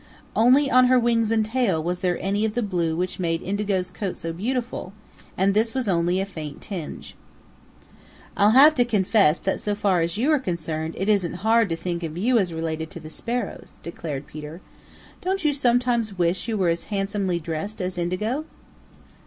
Only 0.35 0.71
on 0.71 0.87
her 0.87 0.97
wings 0.97 1.29
and 1.29 1.45
tail 1.45 1.83
was 1.83 1.99
there 1.99 2.17
any 2.19 2.43
of 2.43 2.55
the 2.55 2.63
blue 2.63 2.95
which 2.95 3.19
made 3.19 3.43
Indigo's 3.43 3.91
coat 3.91 4.17
so 4.17 4.33
beautiful, 4.33 4.93
and 5.37 5.53
this 5.53 5.75
was 5.75 5.87
only 5.87 6.19
a 6.19 6.25
faint 6.25 6.59
tinge. 6.59 7.13
"I'll 8.35 8.49
have 8.57 8.73
to 8.73 8.83
confess 8.83 9.37
that 9.37 9.59
so 9.61 9.75
far 9.75 10.01
as 10.01 10.17
you 10.17 10.31
are 10.31 10.39
concerned 10.39 10.95
it 10.97 11.07
isn't 11.07 11.45
hard 11.45 11.69
to 11.69 11.75
think 11.75 12.01
of 12.01 12.17
you 12.17 12.39
as 12.39 12.51
related 12.51 12.89
to 12.89 12.99
the 12.99 13.11
Sparrows," 13.11 13.73
declared 13.83 14.25
Peter. 14.25 14.59
"Don't 15.21 15.45
you 15.45 15.53
sometimes 15.53 16.17
wish 16.17 16.47
you 16.47 16.57
were 16.57 16.69
as 16.69 16.85
handsomely 16.85 17.37
dressed 17.39 17.79
as 17.79 17.99
Indigo?" 17.99 18.45